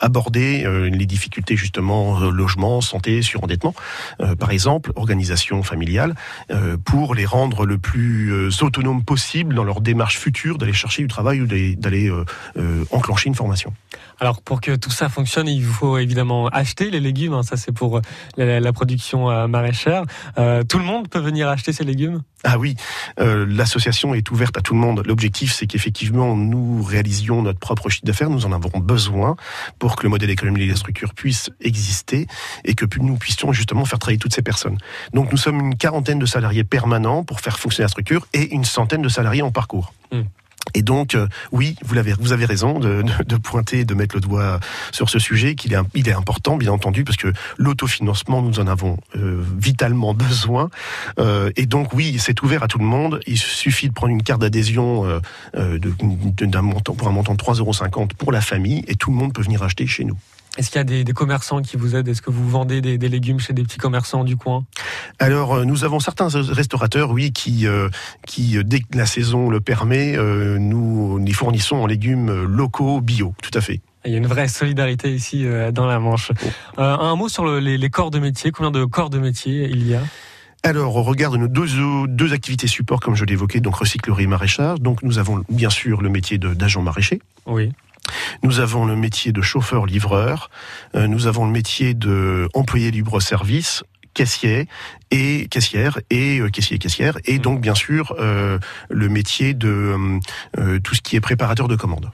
aborder 0.00 0.64
les 0.90 1.06
difficultés 1.06 1.56
justement 1.56 2.20
logement, 2.20 2.80
santé, 2.80 3.22
surendettement, 3.22 3.74
par 4.38 4.50
exemple, 4.50 4.92
organisation 4.96 5.62
familiale, 5.62 6.14
pour 6.84 7.14
les 7.14 7.26
rendre 7.26 7.66
le 7.66 7.78
plus 7.78 8.32
autonomes 8.62 9.02
possible 9.04 9.33
possible 9.34 9.54
dans 9.54 9.64
leur 9.64 9.80
démarche 9.80 10.16
future 10.16 10.58
d'aller 10.58 10.72
chercher 10.72 11.02
du 11.02 11.08
travail 11.08 11.40
ou 11.40 11.46
d'aller 11.46 12.08
enclencher 12.92 13.28
une 13.28 13.34
formation. 13.34 13.72
Alors 14.20 14.42
pour 14.42 14.60
que 14.60 14.76
tout 14.76 14.92
ça 14.92 15.08
fonctionne, 15.08 15.48
il 15.48 15.64
faut 15.64 15.98
évidemment 15.98 16.46
acheter 16.48 16.88
les 16.88 17.00
légumes. 17.00 17.32
Hein. 17.32 17.42
ça 17.42 17.56
c'est 17.56 17.72
pour 17.72 18.00
la, 18.36 18.72
production 18.72 19.48
maraîchère. 19.48 20.04
tout 20.36 20.78
le 20.78 20.84
monde 20.84 21.08
peut 21.08 21.18
venir 21.18 21.48
acheter 21.48 21.72
ces 21.72 21.82
légumes? 21.82 22.22
Ah 22.46 22.58
oui, 22.58 22.76
euh, 23.20 23.46
l'association 23.48 24.14
est 24.14 24.30
ouverte 24.30 24.58
à 24.58 24.60
tout 24.60 24.74
le 24.74 24.80
monde. 24.80 25.02
L'objectif, 25.06 25.50
c'est 25.54 25.66
qu'effectivement, 25.66 26.36
nous 26.36 26.82
réalisions 26.82 27.40
notre 27.40 27.58
propre 27.58 27.88
chiffre 27.88 28.04
d'affaires. 28.04 28.28
Nous 28.28 28.44
en 28.44 28.52
avons 28.52 28.78
besoin 28.80 29.36
pour 29.78 29.96
que 29.96 30.02
le 30.02 30.10
modèle 30.10 30.28
économique 30.28 30.68
des 30.68 30.76
structures 30.76 31.14
puisse 31.14 31.48
exister 31.62 32.26
et 32.66 32.74
que 32.74 32.84
nous 33.00 33.16
puissions 33.16 33.52
justement 33.54 33.86
faire 33.86 33.98
travailler 33.98 34.18
toutes 34.18 34.34
ces 34.34 34.42
personnes. 34.42 34.76
Donc, 35.14 35.32
nous 35.32 35.38
sommes 35.38 35.58
une 35.58 35.76
quarantaine 35.76 36.18
de 36.18 36.26
salariés 36.26 36.64
permanents 36.64 37.24
pour 37.24 37.40
faire 37.40 37.58
fonctionner 37.58 37.84
la 37.84 37.88
structure 37.88 38.26
et 38.34 38.52
une 38.52 38.64
centaine 38.64 39.00
de 39.00 39.08
salariés 39.08 39.23
en 39.42 39.50
parcours. 39.50 39.92
Hmm. 40.12 40.22
Et 40.72 40.82
donc, 40.82 41.14
euh, 41.14 41.28
oui, 41.52 41.76
vous 41.84 41.98
avez, 41.98 42.14
vous 42.18 42.32
avez 42.32 42.46
raison 42.46 42.78
de, 42.78 43.04
de, 43.26 43.36
pointer, 43.36 43.84
de 43.84 43.94
mettre 43.94 44.16
le 44.16 44.20
doigt 44.20 44.60
sur 44.92 45.10
ce 45.10 45.18
sujet, 45.18 45.54
qu'il 45.54 45.74
est, 45.74 45.78
il 45.94 46.08
est 46.08 46.12
important, 46.12 46.56
bien 46.56 46.72
entendu, 46.72 47.04
parce 47.04 47.16
que 47.16 47.32
l'autofinancement, 47.58 48.40
nous 48.40 48.60
en 48.60 48.66
avons 48.66 48.98
euh, 49.16 49.44
vitalement 49.58 50.14
besoin. 50.14 50.70
Euh, 51.18 51.50
et 51.56 51.66
donc, 51.66 51.92
oui, 51.92 52.16
c'est 52.18 52.42
ouvert 52.42 52.62
à 52.62 52.68
tout 52.68 52.78
le 52.78 52.86
monde. 52.86 53.20
Il 53.26 53.38
suffit 53.38 53.88
de 53.88 53.94
prendre 53.94 54.12
une 54.12 54.22
carte 54.22 54.40
d'adhésion 54.40 55.20
d'un 55.52 56.62
montant 56.62 56.94
pour 56.94 57.08
un 57.08 57.12
montant 57.12 57.34
de 57.34 57.42
3,50 57.42 57.58
euros 57.58 58.08
pour 58.18 58.32
la 58.32 58.40
famille, 58.40 58.84
et 58.88 58.94
tout 58.94 59.10
le 59.10 59.16
monde 59.16 59.32
peut 59.32 59.42
venir 59.42 59.62
acheter 59.62 59.86
chez 59.86 60.04
nous. 60.04 60.16
Est-ce 60.56 60.70
qu'il 60.70 60.78
y 60.78 60.80
a 60.80 60.84
des, 60.84 61.02
des, 61.02 61.12
commerçants 61.12 61.62
qui 61.62 61.76
vous 61.76 61.96
aident? 61.96 62.08
Est-ce 62.08 62.22
que 62.22 62.30
vous 62.30 62.48
vendez 62.48 62.80
des, 62.80 62.96
des, 62.96 63.08
légumes 63.08 63.40
chez 63.40 63.52
des 63.52 63.64
petits 63.64 63.78
commerçants 63.78 64.22
du 64.22 64.36
coin? 64.36 64.64
Alors, 65.18 65.54
euh, 65.54 65.64
nous 65.64 65.84
avons 65.84 65.98
certains 65.98 66.28
restaurateurs, 66.28 67.10
oui, 67.10 67.32
qui, 67.32 67.66
euh, 67.66 67.88
qui 68.26 68.56
euh, 68.56 68.62
dès 68.64 68.80
que 68.80 68.96
la 68.96 69.06
saison 69.06 69.50
le 69.50 69.60
permet, 69.60 70.16
nous 70.16 71.18
les 71.18 71.32
fournissons 71.32 71.76
en 71.76 71.86
légumes 71.86 72.44
locaux, 72.44 73.00
bio, 73.00 73.34
tout 73.42 73.50
à 73.54 73.60
fait. 73.60 73.80
Il 74.04 74.12
y 74.12 74.14
a 74.14 74.18
une 74.18 74.26
vraie 74.26 74.48
solidarité 74.48 75.12
ici 75.12 75.46
dans 75.72 75.86
la 75.86 75.98
Manche. 75.98 76.30
Oh. 76.76 76.82
un 76.82 77.16
mot 77.16 77.28
sur 77.28 77.44
le, 77.44 77.58
les, 77.58 77.78
les, 77.78 77.90
corps 77.90 78.10
de 78.10 78.18
métier. 78.18 78.50
Combien 78.50 78.70
de 78.70 78.84
corps 78.84 79.10
de 79.10 79.18
métier 79.18 79.64
il 79.64 79.88
y 79.88 79.94
a? 79.94 80.02
Alors, 80.62 80.96
on 80.96 81.02
regarde 81.02 81.36
nos 81.36 81.48
deux, 81.48 81.66
deux 82.08 82.32
activités 82.32 82.66
support, 82.66 83.00
comme 83.00 83.14
je 83.14 83.24
l'évoquais, 83.24 83.60
donc 83.60 83.76
recyclerie 83.76 84.24
et 84.24 84.26
maraîchage. 84.26 84.80
Donc, 84.80 85.02
nous 85.02 85.18
avons 85.18 85.42
bien 85.50 85.70
sûr 85.70 86.00
le 86.00 86.08
métier 86.08 86.38
d'agent 86.38 86.80
maraîcher. 86.80 87.20
Oui. 87.46 87.72
Nous 88.42 88.60
avons 88.60 88.84
le 88.84 88.96
métier 88.96 89.32
de 89.32 89.42
chauffeur-livreur, 89.42 90.50
euh, 90.94 91.06
nous 91.06 91.26
avons 91.26 91.46
le 91.46 91.52
métier 91.52 91.94
de 91.94 92.48
employé 92.54 92.90
libre-service, 92.90 93.84
caissier 94.14 94.68
et 95.10 95.48
caissière 95.50 95.98
et 96.10 96.38
euh, 96.40 96.48
caissier 96.48 96.76
et 96.76 96.78
caissière 96.78 97.18
et 97.24 97.38
donc 97.38 97.60
bien 97.60 97.74
sûr 97.74 98.14
euh, 98.18 98.58
le 98.88 99.08
métier 99.08 99.54
de 99.54 100.20
tout 100.82 100.94
ce 100.94 101.00
qui 101.00 101.16
est 101.16 101.20
préparateur 101.20 101.68
de 101.68 101.76
commandes. 101.76 102.10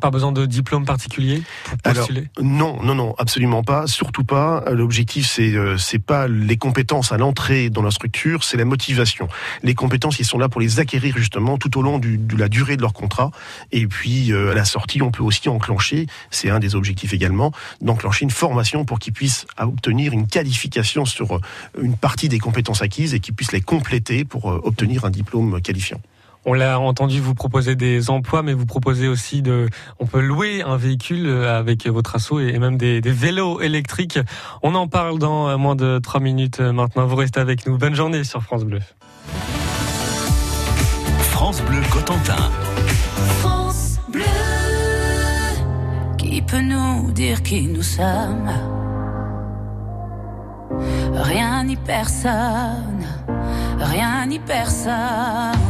Pas 0.00 0.10
besoin 0.10 0.32
de 0.32 0.46
diplôme 0.46 0.84
particulier 0.84 1.42
pour 1.64 1.78
postuler 1.78 2.28
Non, 2.40 2.82
non, 2.82 2.94
non, 2.94 3.14
absolument 3.18 3.62
pas. 3.62 3.86
Surtout 3.86 4.24
pas. 4.24 4.64
L'objectif, 4.70 5.26
c'est 5.26 5.54
euh, 5.54 5.76
c'est 5.76 5.98
pas 5.98 6.26
les 6.28 6.56
compétences 6.56 7.12
à 7.12 7.18
l'entrée 7.18 7.70
dans 7.70 7.82
la 7.82 7.90
structure, 7.90 8.44
c'est 8.44 8.56
la 8.56 8.64
motivation. 8.64 9.28
Les 9.62 9.74
compétences, 9.74 10.18
ils 10.18 10.24
sont 10.24 10.38
là 10.38 10.48
pour 10.48 10.60
les 10.60 10.80
acquérir 10.80 11.16
justement 11.16 11.58
tout 11.58 11.78
au 11.78 11.82
long 11.82 11.98
du, 11.98 12.18
de 12.18 12.36
la 12.36 12.48
durée 12.48 12.76
de 12.76 12.82
leur 12.82 12.92
contrat. 12.92 13.30
Et 13.72 13.86
puis 13.86 14.32
euh, 14.32 14.52
à 14.52 14.54
la 14.54 14.64
sortie, 14.64 15.02
on 15.02 15.10
peut 15.10 15.22
aussi 15.22 15.48
enclencher, 15.48 16.06
c'est 16.30 16.50
un 16.50 16.58
des 16.58 16.74
objectifs 16.74 17.12
également, 17.12 17.52
d'enclencher 17.80 18.24
une 18.24 18.30
formation 18.30 18.84
pour 18.84 18.98
qu'ils 18.98 19.12
puissent 19.12 19.46
obtenir 19.58 20.12
une 20.12 20.26
qualification 20.26 21.04
sur 21.04 21.36
euh, 21.36 21.40
une 21.82 21.96
partie 21.96 22.28
des 22.28 22.38
compétences 22.38 22.82
acquises 22.82 23.14
et 23.14 23.20
qu'ils 23.20 23.34
puissent 23.34 23.52
les 23.52 23.60
compléter 23.60 24.24
pour 24.24 24.46
obtenir 24.46 25.04
un 25.04 25.10
diplôme 25.10 25.60
qualifiant. 25.60 26.00
On 26.46 26.54
l'a 26.54 26.80
entendu, 26.80 27.20
vous 27.20 27.34
proposer 27.34 27.76
des 27.76 28.08
emplois, 28.08 28.42
mais 28.42 28.54
vous 28.54 28.64
proposez 28.64 29.08
aussi 29.08 29.42
de, 29.42 29.68
on 29.98 30.06
peut 30.06 30.20
louer 30.20 30.62
un 30.62 30.76
véhicule 30.76 31.26
euh, 31.26 31.58
avec 31.58 31.86
votre 31.86 32.16
assaut 32.16 32.40
et 32.40 32.58
même 32.58 32.78
des, 32.78 33.00
vélos 33.02 33.60
électriques. 33.60 34.18
On 34.62 34.74
en 34.74 34.88
parle 34.88 35.18
dans 35.18 35.48
euh, 35.48 35.58
moins 35.58 35.76
de 35.76 35.98
trois 35.98 36.20
minutes 36.20 36.60
euh, 36.60 36.72
maintenant. 36.72 37.06
Vous 37.06 37.16
restez 37.16 37.40
avec 37.40 37.66
nous. 37.66 37.76
Bonne 37.76 37.94
journée 37.94 38.24
sur 38.24 38.42
France 38.42 38.64
Bleu. 38.64 38.80
France 41.18 41.60
Bleu 41.62 41.80
Cotentin. 41.90 42.50
France 43.40 43.98
Bleu. 44.10 44.22
Qui 46.16 46.40
peut 46.40 46.62
nous 46.62 47.12
dire 47.12 47.42
qui 47.42 47.66
nous 47.66 47.82
sommes? 47.82 48.50
Rien 51.12 51.64
ni 51.64 51.76
personne, 51.76 53.04
rien 53.78 54.24
ni 54.26 54.38
personne 54.38 55.69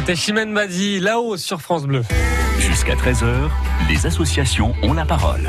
C'était 0.00 0.16
Chimène 0.16 0.54
Badi, 0.54 0.98
là-haut 0.98 1.36
sur 1.36 1.60
France 1.60 1.84
Bleu. 1.84 2.02
Jusqu'à 2.58 2.94
13h, 2.94 3.50
les 3.90 4.06
associations 4.06 4.72
ont 4.82 4.94
la 4.94 5.04
parole. 5.04 5.46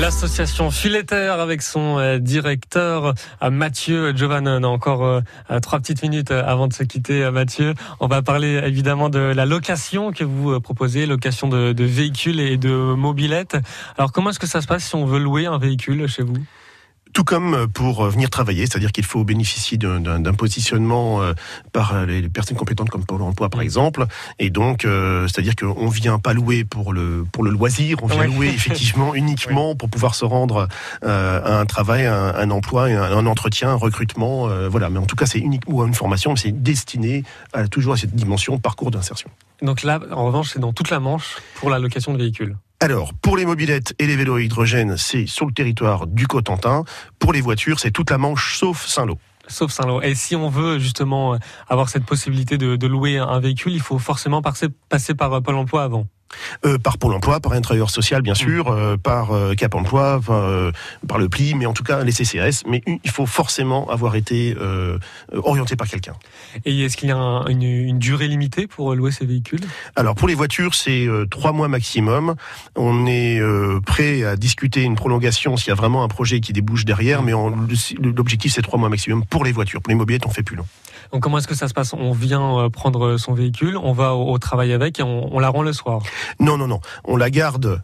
L'association 0.00 0.72
Filetter 0.72 1.32
avec 1.38 1.62
son 1.62 2.00
euh, 2.00 2.18
directeur 2.18 3.14
euh, 3.44 3.50
Mathieu 3.50 4.12
Giovanni. 4.16 4.48
On 4.48 4.64
a 4.64 4.66
encore 4.66 5.04
euh, 5.04 5.20
trois 5.60 5.78
petites 5.78 6.02
minutes 6.02 6.32
avant 6.32 6.66
de 6.66 6.72
se 6.72 6.82
quitter, 6.82 7.30
Mathieu. 7.30 7.74
On 8.00 8.08
va 8.08 8.22
parler 8.22 8.60
évidemment 8.64 9.08
de 9.08 9.20
la 9.20 9.46
location 9.46 10.10
que 10.10 10.24
vous 10.24 10.58
proposez, 10.58 11.06
location 11.06 11.46
de, 11.46 11.72
de 11.72 11.84
véhicules 11.84 12.40
et 12.40 12.56
de 12.56 12.72
mobilettes. 12.72 13.56
Alors 13.98 14.10
comment 14.10 14.30
est-ce 14.30 14.40
que 14.40 14.48
ça 14.48 14.60
se 14.60 14.66
passe 14.66 14.82
si 14.82 14.96
on 14.96 15.04
veut 15.04 15.20
louer 15.20 15.46
un 15.46 15.58
véhicule 15.58 16.08
chez 16.08 16.24
vous? 16.24 16.44
Tout 17.12 17.24
comme 17.24 17.68
pour 17.68 18.04
venir 18.06 18.30
travailler, 18.30 18.66
c'est-à-dire 18.66 18.92
qu'il 18.92 19.04
faut 19.04 19.24
bénéficier 19.24 19.78
d'un 19.78 20.34
positionnement 20.34 21.22
euh, 21.22 21.34
par 21.72 21.94
euh, 21.94 22.06
les 22.06 22.28
personnes 22.28 22.56
compétentes 22.56 22.90
comme 22.90 23.04
Pôle 23.04 23.22
Emploi 23.22 23.48
par 23.48 23.60
exemple, 23.60 24.06
et 24.38 24.50
donc 24.50 24.84
euh, 24.84 25.26
c'est-à-dire 25.28 25.54
qu'on 25.56 25.88
vient 25.88 26.18
pas 26.18 26.32
louer 26.32 26.64
pour 26.64 26.92
le 26.92 27.24
pour 27.30 27.44
le 27.44 27.50
loisir, 27.50 27.98
on 28.02 28.06
vient 28.06 28.26
louer 28.26 28.48
effectivement 28.48 29.14
uniquement 29.22 29.74
pour 29.74 29.88
pouvoir 29.88 30.14
se 30.14 30.24
rendre 30.24 30.68
à 31.02 31.58
un 31.58 31.66
travail, 31.66 32.06
un, 32.06 32.34
un 32.34 32.50
emploi, 32.50 32.84
un, 32.84 33.26
entretien, 33.26 33.70
un 33.70 33.74
recrutement, 33.74 34.48
voilà. 34.68 34.90
Mais 34.90 34.98
en 34.98 35.06
tout 35.06 35.16
cas, 35.16 35.26
c'est 35.26 35.38
uniquement 35.38 35.86
une 35.86 35.94
formation, 35.94 36.36
c'est 36.36 36.52
destiné 36.52 37.24
à, 37.52 37.68
toujours 37.68 37.94
à 37.94 37.96
cette 37.96 38.14
dimension 38.14 38.58
parcours 38.58 38.90
d'insertion. 38.90 39.30
Donc 39.60 39.82
là, 39.82 40.00
en 40.10 40.24
revanche, 40.24 40.50
c'est 40.52 40.58
dans 40.58 40.72
toute 40.72 40.90
la 40.90 41.00
Manche 41.00 41.36
pour 41.56 41.70
la 41.70 41.78
location 41.78 42.12
de 42.12 42.18
véhicules. 42.18 42.56
Alors, 42.82 43.14
pour 43.14 43.36
les 43.36 43.46
mobilettes 43.46 43.94
et 44.00 44.08
les 44.08 44.16
vélos 44.16 44.34
à 44.34 44.42
hydrogène, 44.42 44.96
c'est 44.96 45.28
sur 45.28 45.46
le 45.46 45.52
territoire 45.52 46.08
du 46.08 46.26
Cotentin. 46.26 46.82
Pour 47.20 47.32
les 47.32 47.40
voitures, 47.40 47.78
c'est 47.78 47.92
toute 47.92 48.10
la 48.10 48.18
Manche 48.18 48.58
sauf 48.58 48.84
Saint-Lô. 48.84 49.18
Sauf 49.46 49.70
Saint-Lô. 49.70 50.02
Et 50.02 50.16
si 50.16 50.34
on 50.34 50.48
veut 50.48 50.80
justement 50.80 51.38
avoir 51.68 51.88
cette 51.88 52.04
possibilité 52.04 52.58
de, 52.58 52.86
louer 52.88 53.18
un 53.18 53.38
véhicule, 53.38 53.72
il 53.72 53.80
faut 53.80 54.00
forcément 54.00 54.42
passer 54.42 55.14
par 55.14 55.40
Pôle 55.42 55.54
emploi 55.54 55.84
avant. 55.84 56.08
Euh, 56.64 56.78
par 56.78 56.98
Pôle 56.98 57.14
Emploi, 57.14 57.40
par 57.40 57.52
un 57.52 57.60
travailleur 57.60 57.90
social 57.90 58.22
bien 58.22 58.34
sûr, 58.34 58.70
mm. 58.70 58.76
euh, 58.76 58.96
par 58.96 59.32
euh, 59.32 59.54
Cap 59.54 59.74
Emploi, 59.74 60.20
par 61.08 61.18
le 61.18 61.28
PLI, 61.28 61.54
mais 61.54 61.66
en 61.66 61.72
tout 61.72 61.84
cas 61.84 62.02
les 62.04 62.12
CCS. 62.12 62.64
Mais 62.66 62.82
il 62.86 63.10
faut 63.10 63.26
forcément 63.26 63.88
avoir 63.90 64.16
été 64.16 64.56
orienté 65.32 65.76
par 65.76 65.88
quelqu'un. 65.88 66.14
Et 66.64 66.84
est-ce 66.84 66.96
qu'il 66.96 67.08
y 67.08 67.12
a 67.12 67.16
une, 67.48 67.98
durée 67.98 68.28
limitée 68.28 68.66
pour 68.66 68.94
louer 68.94 69.10
ces 69.10 69.26
véhicules? 69.26 69.60
Alors 69.96 70.14
pour 70.14 70.28
les 70.28 70.34
voitures, 70.34 70.74
c'est 70.74 71.06
trois 71.30 71.52
mois 71.52 71.68
maximum. 71.68 72.34
On 72.76 73.06
est 73.06 73.40
prêt 73.84 74.24
à 74.24 74.36
discuter 74.36 74.82
une 74.82 74.96
prolongation 74.96 75.56
s'il 75.56 75.68
y 75.68 75.72
a 75.72 75.76
vraiment 75.76 76.04
un 76.04 76.08
projet 76.08 76.40
qui 76.40 76.52
débouche 76.52 76.84
derrière, 76.84 77.22
mais 77.22 77.32
l'objectif 78.00 78.52
c'est 78.54 78.62
trois 78.62 78.78
mois 78.78 78.88
maximum 78.88 79.24
pour 79.24 79.44
les 79.44 79.52
voitures. 79.52 79.82
Pour 79.82 79.90
les 79.90 79.96
mobilettes, 79.96 80.26
on 80.26 80.30
fait 80.30 80.42
plus 80.42 80.56
long. 80.56 80.66
Donc 81.12 81.22
comment 81.22 81.38
est-ce 81.38 81.48
que 81.48 81.54
ça 81.54 81.68
se 81.68 81.74
passe? 81.74 81.92
On 81.92 82.12
vient 82.12 82.68
prendre 82.70 83.16
son 83.16 83.34
véhicule, 83.34 83.76
on 83.76 83.92
va 83.92 84.14
au, 84.14 84.38
travail 84.38 84.72
avec 84.72 84.98
et 84.98 85.02
on 85.02 85.38
la 85.38 85.48
rend 85.48 85.62
le 85.62 85.72
soir? 85.72 86.02
Non, 86.40 86.56
non, 86.56 86.66
non. 86.66 86.80
On 87.04 87.16
la 87.16 87.30
garde. 87.30 87.80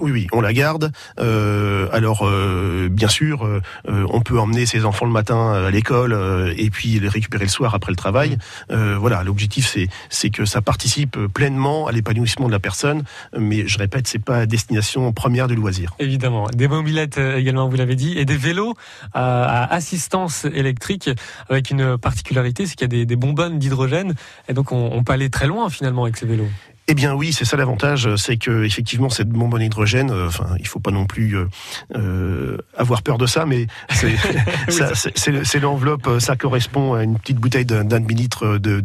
oui, 0.00 0.10
oui, 0.12 0.26
on 0.32 0.40
la 0.40 0.52
garde. 0.52 0.92
Euh, 1.18 1.88
alors, 1.92 2.26
euh, 2.26 2.88
bien 2.90 3.08
sûr, 3.08 3.44
euh, 3.44 3.60
on 3.86 4.20
peut 4.20 4.38
emmener 4.38 4.66
ses 4.66 4.84
enfants 4.84 5.06
le 5.06 5.12
matin 5.12 5.52
à 5.52 5.70
l'école 5.70 6.54
et 6.56 6.70
puis 6.70 7.00
les 7.00 7.08
récupérer 7.08 7.44
le 7.44 7.50
soir 7.50 7.74
après 7.74 7.92
le 7.92 7.96
travail. 7.96 8.38
Mm. 8.70 8.94
voilà, 8.94 9.22
l'objectif 9.22 9.68
c'est 9.68 9.88
c'est 10.10 10.30
que 10.30 10.44
ça 10.44 10.60
participe 10.62 11.18
pleinement 11.32 11.86
à 11.86 11.92
l'épanouissement 11.92 12.46
de 12.46 12.52
la 12.52 12.58
personne. 12.58 13.04
Mais 13.36 13.66
je 13.66 13.78
répète, 13.78 14.06
c'est 14.06 14.18
pas 14.18 14.46
destination 14.46 15.12
première 15.12 15.48
du 15.48 15.54
loisir. 15.54 15.94
Évidemment, 15.98 16.48
des 16.54 16.68
mobilettes 16.68 17.18
également, 17.18 17.68
vous 17.68 17.76
l'avez 17.76 17.96
dit, 17.96 18.18
et 18.18 18.24
des 18.24 18.36
vélos 18.36 18.74
à, 19.12 19.72
assistance 19.72 20.44
électrique 20.44 21.10
avec 21.48 21.70
une 21.70 21.98
particularité, 21.98 22.66
qu'il 22.76 22.82
y 22.82 22.84
a 22.84 22.88
des, 22.88 23.06
des 23.06 23.16
bonbonnes 23.16 23.58
d'hydrogène 23.58 24.14
et 24.48 24.54
donc 24.54 24.72
on, 24.72 24.90
on 24.92 25.02
peut 25.04 25.12
aller 25.12 25.30
très 25.30 25.46
loin 25.46 25.70
finalement 25.70 26.04
avec 26.04 26.16
ces 26.16 26.26
vélos. 26.26 26.48
Eh 26.88 26.94
bien 26.94 27.14
oui, 27.14 27.32
c'est 27.32 27.44
ça 27.44 27.56
l'avantage, 27.56 28.16
c'est 28.16 28.36
que 28.36 28.64
effectivement 28.64 29.08
cette 29.08 29.28
bombe 29.28 29.54
en 29.54 29.58
hydrogène, 29.58 30.10
euh, 30.10 30.26
enfin 30.26 30.48
il 30.58 30.66
faut 30.66 30.80
pas 30.80 30.90
non 30.90 31.06
plus 31.06 31.36
euh, 31.36 31.46
euh 31.94 32.58
avoir 32.76 33.02
peur 33.02 33.18
de 33.18 33.26
ça, 33.26 33.46
mais 33.46 33.68
c'est 33.90 35.60
l'enveloppe, 35.60 36.08
euh, 36.08 36.18
ça 36.18 36.34
correspond 36.34 36.94
à 36.94 37.04
une 37.04 37.18
petite 37.18 37.36
bouteille 37.36 37.64
d'un 37.64 37.84
demi-litre 37.84 38.58
de 38.58 38.80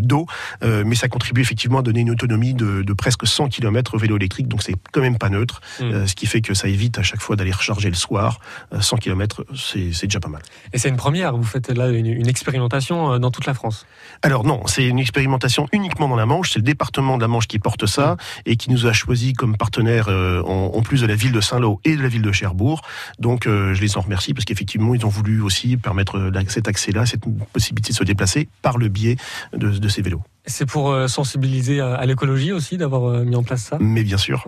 d'eau, 0.00 0.26
mais 0.62 0.94
ça 0.94 1.08
contribue 1.08 1.40
effectivement 1.40 1.78
à 1.78 1.82
donner 1.82 2.00
une 2.00 2.10
autonomie 2.10 2.52
de, 2.52 2.82
de 2.82 2.92
presque 2.92 3.26
100 3.26 3.48
km 3.48 3.96
vélo 3.96 4.16
électrique, 4.16 4.48
donc 4.48 4.62
c'est 4.62 4.74
quand 4.92 5.00
même 5.00 5.16
pas 5.16 5.30
neutre, 5.30 5.62
mm. 5.80 6.06
ce 6.06 6.14
qui 6.14 6.26
fait 6.26 6.42
que 6.42 6.52
ça 6.52 6.68
évite 6.68 6.98
à 6.98 7.02
chaque 7.02 7.20
fois 7.20 7.36
d'aller 7.36 7.52
recharger 7.52 7.88
le 7.88 7.94
soir. 7.94 8.40
100 8.78 8.98
km, 8.98 9.44
c'est 9.56 10.02
déjà 10.02 10.20
pas 10.20 10.28
mal. 10.28 10.42
Et 10.72 10.78
c'est 10.78 10.88
une 10.88 10.96
première, 10.96 11.36
vous 11.36 11.44
faites 11.44 11.70
là 11.70 11.88
une, 11.88 12.06
une 12.06 12.28
expérimentation 12.28 13.18
dans 13.18 13.30
toute 13.30 13.46
la 13.46 13.54
France? 13.54 13.86
Alors 14.22 14.44
non, 14.44 14.66
c'est 14.66 14.86
une 14.86 14.98
expérimentation 14.98 15.66
uniquement 15.72 16.08
dans 16.08 16.16
la 16.16 16.26
Manche, 16.26 16.52
c'est 16.52 16.58
le 16.58 16.64
département 16.64 17.16
de 17.16 17.22
la 17.22 17.28
Manche 17.28 17.37
qui 17.46 17.58
porte 17.58 17.86
ça 17.86 18.16
et 18.46 18.56
qui 18.56 18.70
nous 18.70 18.86
a 18.86 18.92
choisi 18.92 19.32
comme 19.32 19.56
partenaire 19.56 20.08
euh, 20.08 20.42
en, 20.42 20.82
plus 20.82 21.02
de 21.02 21.06
la 21.06 21.14
ville 21.14 21.32
de 21.32 21.40
Saint-Lô 21.40 21.80
et 21.84 21.96
de 21.96 22.02
la 22.02 22.08
ville 22.08 22.22
de 22.22 22.32
Cherbourg. 22.32 22.82
Donc 23.18 23.46
euh, 23.46 23.74
je 23.74 23.80
les 23.80 23.96
en 23.96 24.00
remercie 24.00 24.34
parce 24.34 24.44
qu'effectivement 24.44 24.94
ils 24.94 25.04
ont 25.04 25.10
voulu 25.10 25.40
aussi 25.42 25.76
permettre 25.76 26.18
euh, 26.18 26.42
cet 26.48 26.68
accès-là, 26.68 27.06
cette 27.06 27.22
possibilité 27.52 27.92
de 27.92 27.98
se 27.98 28.04
déplacer 28.04 28.48
par 28.62 28.78
le 28.78 28.88
biais 28.88 29.16
de, 29.52 29.88
ces 29.88 30.02
vélos. 30.02 30.22
C'est 30.46 30.66
pour 30.66 30.94
sensibiliser 31.08 31.80
à, 31.80 32.04
l'écologie 32.06 32.52
aussi 32.52 32.76
d'avoir 32.76 33.24
mis 33.24 33.36
en 33.36 33.42
place 33.42 33.62
ça? 33.62 33.78
Mais 33.80 34.02
bien 34.02 34.18
sûr. 34.18 34.46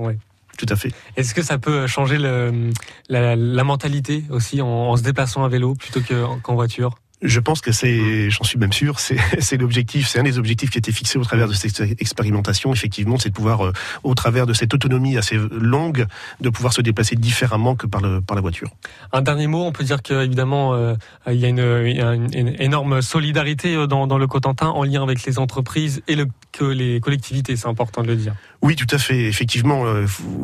Tout 0.57 0.67
à 0.69 0.77
fait. 0.77 0.93
Est-ce 1.17 1.35
que 1.35 1.43
ça 1.43 1.59
peut 1.59 1.87
changer 1.87 2.19
le, 2.19 2.71
la, 3.09 3.65
mentalité 3.65 4.25
aussi 4.31 4.61
en, 4.61 4.97
se 4.97 5.03
déplaçant 5.03 5.45
à 5.45 5.49
vélo 5.49 5.75
plutôt 5.75 6.01
qu'en 6.43 6.55
voiture? 6.55 6.97
Je 7.23 7.41
pense 7.41 7.61
que 7.61 7.73
c'est, 7.73 8.31
j'en 8.31 8.45
suis 8.45 8.59
même 8.59 8.73
sûr, 8.73 8.99
c'est 9.01 9.57
l'objectif, 9.57 10.09
c'est 10.09 10.19
un 10.19 10.23
des 10.23 10.39
objectifs 10.39 10.71
qui 10.71 10.79
a 10.79 10.81
été 10.81 10.93
fixé 10.93 11.19
au 11.19 11.25
travers 11.25 11.49
de 11.49 11.53
cette 11.53 11.81
expérimentation, 12.01 12.73
effectivement, 12.73 13.19
c'est 13.19 13.29
de 13.31 13.35
pouvoir, 13.35 13.67
euh, 13.67 13.73
au 14.03 14.15
travers 14.15 14.47
de 14.47 14.53
cette 14.53 14.75
autonomie 14.75 15.17
assez 15.17 15.37
longue, 15.51 16.07
de 16.41 16.51
pouvoir 16.51 16.73
se 16.73 16.81
déplacer 16.81 17.17
différemment 17.17 17.75
que 17.77 17.87
par, 17.87 18.01
le, 18.01 18.21
par 18.21 18.35
la 18.35 18.41
voiture. 18.41 18.71
Un 19.13 19.23
dernier 19.23 19.47
mot, 19.47 19.65
on 19.65 19.73
peut 19.73 19.85
dire 19.85 20.03
qu'évidemment, 20.03 20.75
euh, 20.75 20.95
il 21.27 21.37
y 21.37 21.45
a 21.45 21.49
une, 21.49 22.29
une, 22.33 22.55
énorme 22.61 23.03
solidarité 23.03 23.75
euh, 23.75 23.87
dans, 23.87 24.07
dans, 24.07 24.19
le 24.19 24.27
Cotentin 24.27 24.69
en 24.69 24.85
lien 24.85 25.03
avec 25.03 25.25
les 25.25 25.39
entreprises 25.39 26.03
et 26.09 26.17
le, 26.17 26.27
que 26.53 26.65
les 26.65 27.01
collectivités, 27.01 27.57
c'est 27.57 27.69
important 27.69 28.03
de 28.03 28.09
le 28.09 28.17
dire. 28.17 28.35
Oui, 28.63 28.77
tout 28.77 28.87
à 28.95 28.99
fait. 28.99 29.25
Effectivement, 29.25 29.85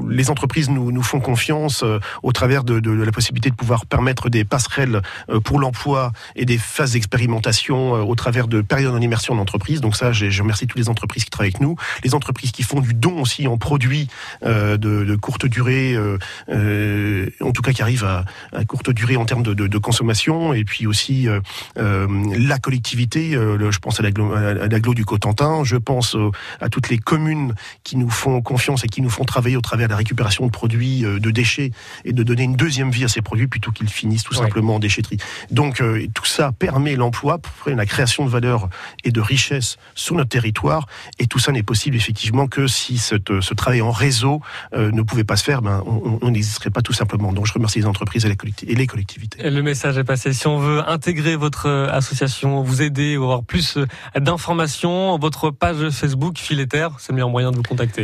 les 0.08 0.30
entreprises 0.30 0.70
nous, 0.70 0.92
nous 0.92 1.02
font 1.02 1.20
confiance 1.20 1.84
au 2.22 2.32
travers 2.32 2.64
de, 2.64 2.80
de, 2.80 2.90
la 2.90 3.12
possibilité 3.12 3.50
de 3.50 3.54
pouvoir 3.54 3.86
permettre 3.86 4.30
des 4.30 4.44
passerelles 4.44 5.02
pour 5.44 5.58
l'emploi 5.58 6.12
et 6.34 6.44
des 6.44 6.58
phase 6.58 6.92
d'expérimentation 6.92 7.96
euh, 7.96 8.02
au 8.02 8.14
travers 8.14 8.48
de 8.48 8.60
périodes 8.60 8.94
en 8.94 9.00
immersion 9.00 9.34
d'entreprise. 9.34 9.80
Donc 9.80 9.96
ça, 9.96 10.12
je 10.12 10.42
remercie 10.42 10.66
toutes 10.66 10.78
les 10.78 10.88
entreprises 10.88 11.24
qui 11.24 11.30
travaillent 11.30 11.52
avec 11.52 11.60
nous, 11.60 11.76
les 12.04 12.14
entreprises 12.14 12.52
qui 12.52 12.62
font 12.62 12.80
du 12.80 12.94
don 12.94 13.20
aussi 13.20 13.46
en 13.46 13.56
produits 13.56 14.08
euh, 14.44 14.76
de, 14.76 15.16
courte 15.16 15.46
durée, 15.46 15.94
euh, 15.94 17.30
en 17.40 17.52
tout 17.52 17.62
cas 17.62 17.72
qui 17.72 17.82
arrivent 17.82 18.04
à, 18.04 18.24
courte 18.66 18.90
durée 18.90 19.16
en 19.16 19.24
termes 19.24 19.42
de, 19.42 19.78
consommation, 19.78 20.52
et 20.52 20.64
puis 20.64 20.86
aussi 20.86 21.28
la 21.76 22.58
collectivité. 22.58 23.32
je 23.32 23.78
pense 23.78 24.00
à 24.00 24.02
l'agglo 24.02 24.94
du 24.94 25.04
Cotentin, 25.04 25.64
je 25.64 25.76
pense 25.76 26.16
à 26.60 26.68
toutes 26.68 26.88
les 26.88 26.98
communes 26.98 27.54
qui 27.84 27.96
nous 27.96 28.05
font 28.10 28.40
confiance 28.42 28.84
et 28.84 28.88
qui 28.88 29.02
nous 29.02 29.10
font 29.10 29.24
travailler 29.24 29.56
au 29.56 29.60
travers 29.60 29.88
de 29.88 29.92
la 29.92 29.96
récupération 29.96 30.46
de 30.46 30.50
produits, 30.50 31.02
de 31.02 31.30
déchets, 31.30 31.70
et 32.04 32.12
de 32.12 32.22
donner 32.22 32.44
une 32.44 32.56
deuxième 32.56 32.90
vie 32.90 33.04
à 33.04 33.08
ces 33.08 33.22
produits 33.22 33.46
plutôt 33.46 33.72
qu'ils 33.72 33.88
finissent 33.88 34.24
tout 34.24 34.34
simplement 34.34 34.76
en 34.76 34.78
déchetterie. 34.78 35.18
Donc 35.50 35.82
tout 36.14 36.24
ça 36.24 36.52
permet 36.52 36.96
l'emploi, 36.96 37.40
la 37.66 37.86
création 37.86 38.24
de 38.24 38.30
valeur 38.30 38.68
et 39.04 39.10
de 39.10 39.20
richesse 39.20 39.76
sur 39.94 40.14
notre 40.14 40.30
territoire. 40.30 40.86
Et 41.18 41.26
tout 41.26 41.38
ça 41.38 41.52
n'est 41.52 41.62
possible 41.62 41.96
effectivement 41.96 42.46
que 42.46 42.66
si 42.66 42.98
ce 42.98 43.54
travail 43.54 43.82
en 43.82 43.90
réseau 43.90 44.40
euh, 44.74 44.90
ne 44.92 45.02
pouvait 45.02 45.24
pas 45.24 45.36
se 45.36 45.44
faire, 45.44 45.62
ben, 45.62 45.82
on 45.86 46.30
n'existerait 46.30 46.70
pas 46.70 46.82
tout 46.82 46.92
simplement. 46.92 47.32
Donc 47.32 47.46
je 47.46 47.52
remercie 47.52 47.78
les 47.78 47.86
entreprises 47.86 48.24
et 48.24 48.74
les 48.74 48.86
collectivités. 48.86 49.50
le 49.50 49.62
message 49.62 49.98
est 49.98 50.04
passé. 50.04 50.32
Si 50.32 50.46
on 50.46 50.58
veut 50.58 50.88
intégrer 50.88 51.36
votre 51.36 51.68
euh, 51.68 51.88
association, 51.90 52.62
vous 52.62 52.82
aider 52.82 53.16
ou 53.16 53.24
avoir 53.24 53.42
plus 53.42 53.76
euh, 53.76 53.86
d'informations, 54.18 55.18
votre 55.18 55.50
page 55.50 55.90
Facebook 55.90 56.38
Fileter, 56.38 56.88
c'est 56.98 57.12
le 57.12 57.16
meilleur 57.16 57.30
moyen 57.30 57.50
de 57.50 57.56
vous 57.56 57.62
contacter. 57.62 57.95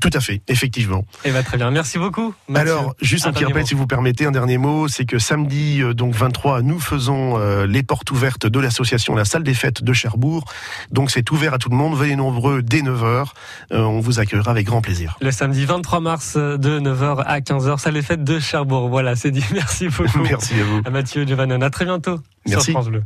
Tout 0.00 0.10
à 0.12 0.20
fait, 0.20 0.42
effectivement. 0.48 1.04
Eh 1.24 1.30
ben, 1.30 1.42
très 1.42 1.56
bien, 1.56 1.70
merci 1.70 1.98
beaucoup. 1.98 2.34
Alors, 2.54 2.94
juste 3.00 3.26
un, 3.26 3.32
petit 3.32 3.44
rappel, 3.44 3.66
si 3.66 3.74
vous 3.74 3.86
permettez, 3.86 4.26
un 4.26 4.32
dernier 4.32 4.58
mot, 4.58 4.88
c'est 4.88 5.04
que 5.04 5.18
samedi, 5.18 5.82
euh, 5.82 5.94
donc 5.94 6.14
23, 6.14 6.62
nous 6.62 6.80
faisons 6.80 7.38
euh, 7.38 7.66
les 7.66 7.82
portes 7.82 8.10
ouvertes 8.10 8.46
de 8.46 8.58
l'association 8.58 9.14
La 9.14 9.24
Salle 9.24 9.44
des 9.44 9.54
Fêtes 9.54 9.84
de 9.84 9.92
Cherbourg. 9.92 10.44
Donc 10.90 11.10
c'est 11.10 11.30
ouvert 11.30 11.54
à 11.54 11.58
tout 11.58 11.70
le 11.70 11.76
monde, 11.76 11.96
venez 11.96 12.16
nombreux 12.16 12.62
dès 12.62 12.80
9h, 12.80 13.26
euh, 13.72 13.80
on 13.80 14.00
vous 14.00 14.18
accueillera 14.18 14.50
avec 14.50 14.66
grand 14.66 14.82
plaisir. 14.82 15.16
Le 15.20 15.30
samedi 15.30 15.64
23 15.64 16.00
mars 16.00 16.36
de 16.36 16.80
9h 16.80 17.22
à 17.24 17.40
15h, 17.40 17.78
Salle 17.78 17.94
des 17.94 18.02
Fêtes 18.02 18.24
de 18.24 18.38
Cherbourg. 18.40 18.88
Voilà, 18.88 19.14
c'est 19.16 19.30
dit. 19.30 19.44
Merci 19.52 19.88
beaucoup. 19.88 20.22
merci 20.22 20.54
à 20.54 20.64
vous. 20.64 20.82
À 20.84 20.90
Mathieu 20.90 21.24
Giovannon, 21.26 21.60
à 21.60 21.70
très 21.70 21.84
bientôt 21.84 22.20
merci. 22.46 22.64
sur 22.64 22.72
France 22.72 22.88
Bleu. 22.88 23.02